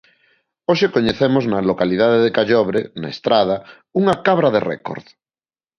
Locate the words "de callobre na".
2.25-3.09